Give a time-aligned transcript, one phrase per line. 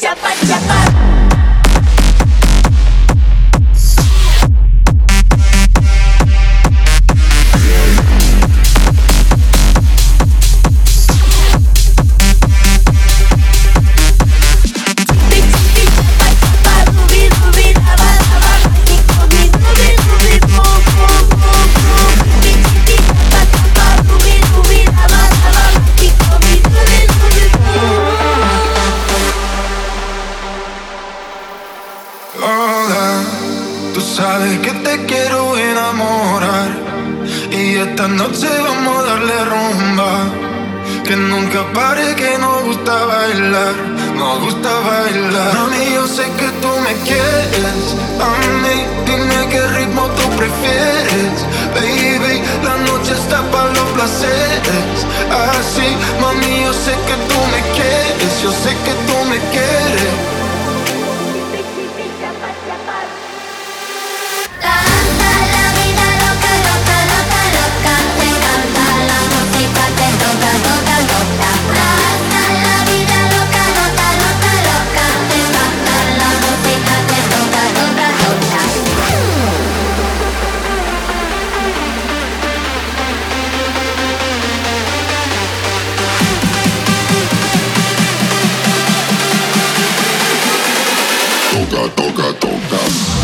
[0.00, 1.39] chapa, chapa.
[34.00, 36.70] Tú sabes que te quiero enamorar
[37.52, 40.10] y esta noche vamos a darle rumba.
[41.04, 43.74] Que nunca pare que nos gusta bailar,
[44.16, 45.52] nos gusta bailar.
[45.54, 47.19] Mami, yo sé que tú me quieres.
[92.90, 93.19] Boom!